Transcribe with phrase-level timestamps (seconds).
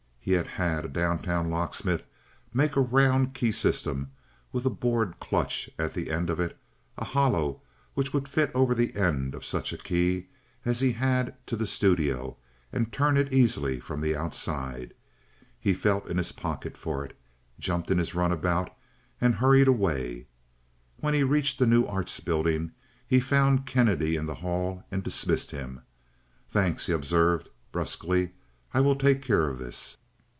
[0.23, 2.05] He had had a down town locksmith
[2.53, 4.11] make a round keystem
[4.53, 7.63] with a bored clutch at the end of it—a hollow
[7.95, 10.27] which would fit over the end of such a key
[10.63, 12.37] as he had to the studio
[12.71, 14.93] and turn it easily from the outside.
[15.59, 17.17] He felt in his pocket for it,
[17.59, 18.69] jumped in his runabout,
[19.19, 20.27] and hurried away.
[20.97, 22.73] When he reached the New Arts Building
[23.07, 25.81] he found Kennedy in the hall and dismissed him.
[26.47, 28.33] "Thanks," he observed, brusquely.
[28.71, 29.97] "I will take care of this."